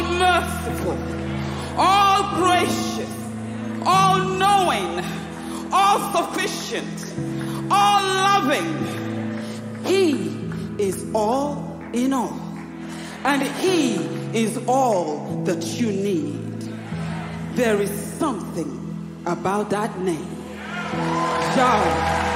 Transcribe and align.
all 0.00 0.12
merciful, 0.14 0.98
all 1.76 2.34
gracious, 2.36 3.10
all 3.84 4.18
knowing, 4.18 5.04
all 5.72 5.98
sufficient, 6.12 7.14
all 7.70 8.02
loving. 8.02 9.84
He 9.84 10.12
is 10.78 11.06
all 11.14 11.80
in 11.92 12.12
all. 12.12 12.38
And 13.24 13.42
He 13.42 13.96
is 14.38 14.58
all 14.66 15.42
that 15.44 15.64
you 15.80 15.92
need. 15.92 16.62
There 17.54 17.80
is 17.80 17.90
something 17.90 19.22
about 19.26 19.70
that 19.70 19.98
name. 20.00 20.36
Yahweh. 21.56 22.29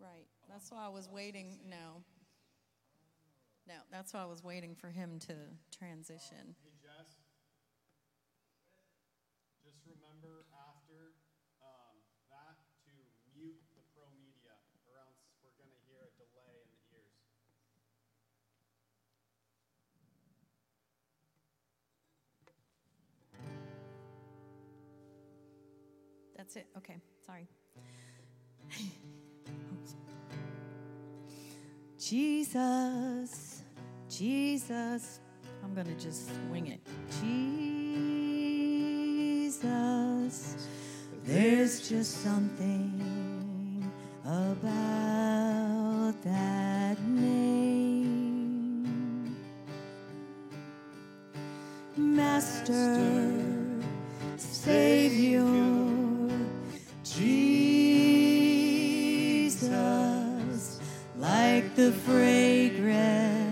Right. 0.00 0.24
That's 0.48 0.72
why 0.72 0.86
I 0.86 0.88
was 0.88 1.08
waiting. 1.12 1.60
No. 1.68 2.00
No, 3.68 3.74
that's 3.92 4.14
why 4.14 4.22
I 4.22 4.26
was 4.26 4.42
waiting 4.42 4.74
for 4.74 4.88
him 4.88 5.20
to 5.28 5.36
transition. 5.76 6.56
Hey, 6.64 6.72
Jess. 6.80 7.20
Just 9.62 9.84
remember 9.84 10.48
after 10.56 11.12
um, 11.60 12.00
that 12.32 12.56
to 12.88 12.96
mute 13.36 13.60
the 13.76 13.84
pro 13.92 14.08
media, 14.16 14.56
or 14.88 14.96
else 14.96 15.20
we're 15.44 15.52
going 15.60 15.68
to 15.68 15.80
hear 15.84 16.00
a 16.00 16.12
delay 16.16 16.64
in 16.64 16.68
the 16.72 16.80
ears. 16.96 17.20
That's 26.34 26.56
it. 26.56 26.66
Okay. 26.78 26.96
Sorry. 27.20 27.46
Jesus, 32.10 33.62
Jesus. 34.08 35.20
I'm 35.62 35.72
going 35.74 35.86
to 35.86 35.94
just 35.94 36.28
wing 36.50 36.66
it. 36.66 36.80
Jesus, 39.46 40.66
there's 41.24 41.88
just 41.88 42.24
something 42.24 43.88
about 44.24 46.14
that 46.24 47.00
name. 47.00 47.36
Master, 51.96 52.98
Savior, 54.36 55.69
the 61.80 61.92
fragrance 61.92 63.46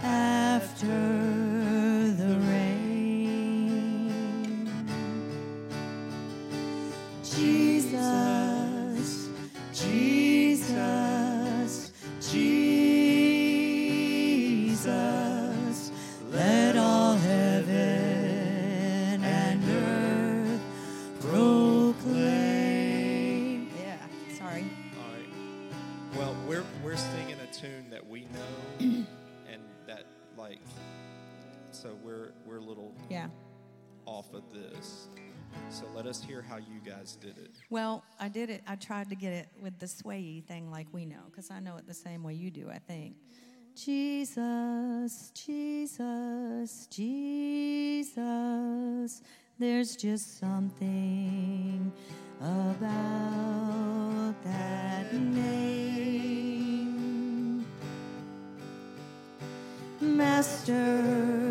after 0.00 0.86
the 0.86 2.38
rain. 2.48 4.12
Jesus, 7.24 8.25
so 31.82 31.94
we're 32.02 32.32
we're 32.46 32.56
a 32.58 32.62
little 32.64 32.94
Yeah. 33.10 33.28
off 34.06 34.32
of 34.34 34.42
this. 34.52 35.08
So 35.70 35.84
let 35.94 36.06
us 36.06 36.22
hear 36.22 36.42
how 36.42 36.56
you 36.56 36.80
guys 36.84 37.16
did 37.16 37.38
it. 37.38 37.50
Well, 37.70 38.04
I 38.20 38.28
did 38.28 38.50
it. 38.50 38.62
I 38.66 38.76
tried 38.76 39.08
to 39.10 39.14
get 39.16 39.32
it 39.32 39.48
with 39.60 39.78
the 39.78 39.88
sway 39.88 40.40
thing 40.46 40.70
like 40.70 40.86
we 40.92 41.04
know, 41.06 41.22
because 41.30 41.50
I 41.50 41.60
know 41.60 41.76
it 41.76 41.86
the 41.86 41.94
same 41.94 42.22
way 42.22 42.34
you 42.34 42.50
do, 42.50 42.68
I 42.70 42.78
think. 42.78 43.16
Jesus, 43.74 45.30
Jesus, 45.34 46.86
Jesus, 46.90 48.12
there's 49.58 49.96
just 49.96 50.38
something 50.38 51.92
about 52.40 54.34
that 54.44 55.12
name. 55.14 55.56
Master, 60.00 61.45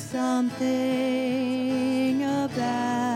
something 0.00 0.62
about 2.22 3.09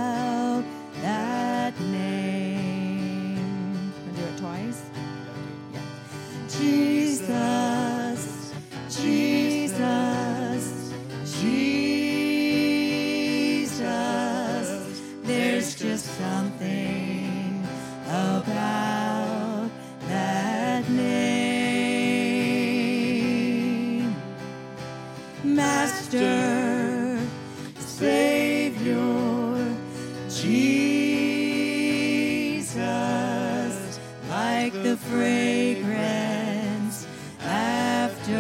the 34.95 35.01
fragrance 35.01 37.07
after 37.43 38.31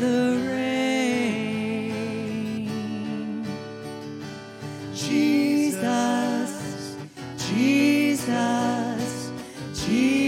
the 0.00 0.48
rain. 0.48 1.92
Jesus, 4.94 6.96
Jesus, 7.36 9.30
Jesus, 9.74 10.21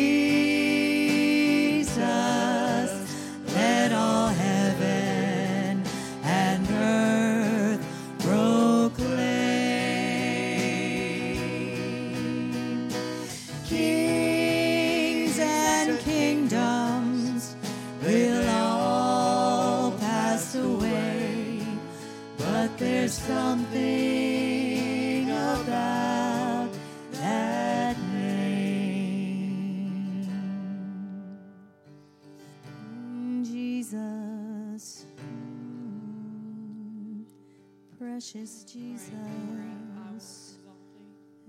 precious 38.14 38.62
Jesus, 38.62 39.10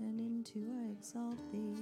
and 0.00 0.18
into 0.18 0.58
I 0.82 0.90
exalt 0.90 1.38
thee. 1.52 1.76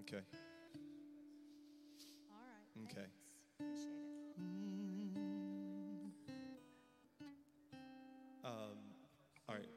Okay. 0.00 0.22
All 2.30 2.38
right. 2.48 2.90
Okay. 2.90 3.06
Um, 8.42 8.52
all 9.46 9.56
right. 9.56 9.68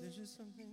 There's 0.00 0.16
just 0.16 0.38
something. 0.38 0.72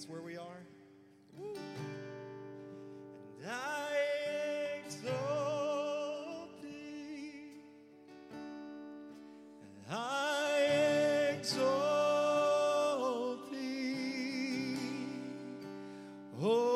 That's 0.00 0.08
where 0.08 0.22
we 0.22 0.38
are. 0.38 0.64
Woo. 1.36 1.58
And 3.42 3.50
I 3.50 3.98
exalt 4.86 6.62
thee. 6.62 7.60
And 9.62 9.84
I 9.90 11.34
exalt 11.38 12.32
thee. 13.52 14.78
Oh, 16.40 16.69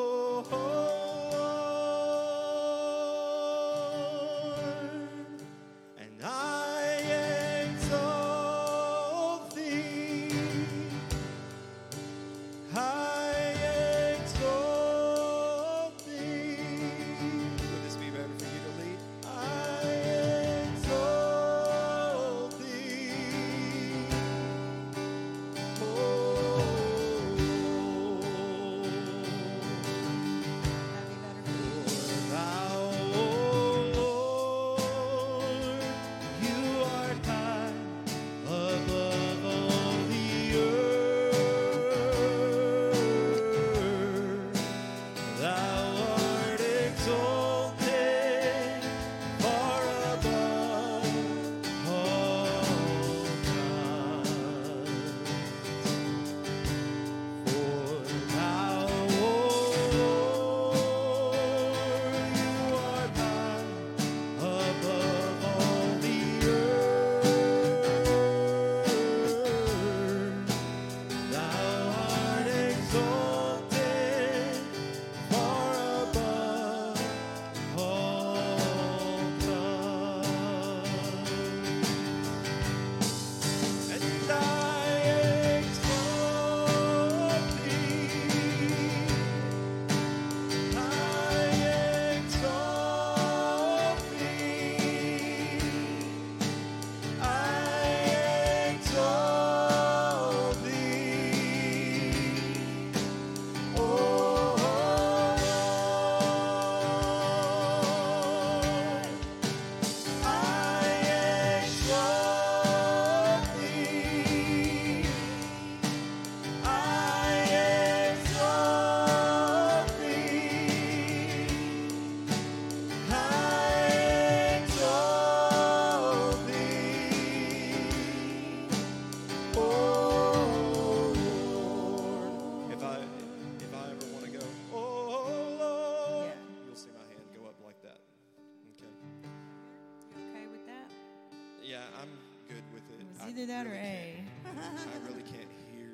Yeah, 141.75 141.81
I'm 142.01 142.07
good 142.47 142.63
with 142.73 142.83
it. 142.89 143.01
It 143.01 143.07
was 143.11 143.19
I 143.21 143.29
either 143.31 143.45
that 143.47 143.65
or 143.67 143.71
really 143.71 143.81
A. 143.83 144.23
can't- 144.45 145.03
really 145.09 145.23
can't 145.23 145.51
hear. 145.73 145.91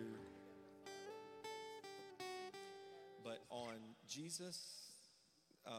But 3.24 3.40
on 3.50 3.78
Jesus, 4.08 4.60
uh, 5.66 5.72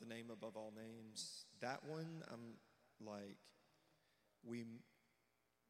the 0.00 0.06
name 0.06 0.30
above 0.32 0.56
all 0.56 0.72
names, 0.76 1.44
that 1.60 1.78
one, 1.86 2.24
I'm 2.32 2.58
like, 3.00 3.36
we, 4.44 4.64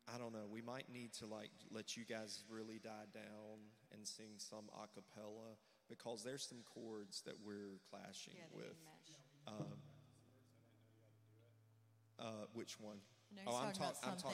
I 0.09 0.16
don't 0.16 0.33
know, 0.33 0.47
we 0.50 0.62
might 0.62 0.90
need 0.90 1.12
to 1.18 1.26
like 1.26 1.50
let 1.71 1.99
you 1.99 2.06
guys 2.06 2.45
really 2.49 2.78
die 2.83 3.09
down 3.12 3.61
and 3.92 4.09
sing 4.09 4.38
some 4.38 4.71
a 4.73 4.88
cappella 4.88 5.59
because 5.87 6.23
there's 6.25 6.49
some 6.49 6.62
chords 6.64 7.21
that 7.26 7.35
we're 7.45 7.76
clashing 7.90 8.37
with. 8.54 8.73
Um, 9.47 9.66
uh, 12.18 12.47
which 12.54 12.80
one? 12.80 12.97
No, 13.35 13.42
oh, 13.47 13.56
I'm 13.56 13.73
talking 13.73 13.87
I'm 13.87 13.95
something 13.97 14.23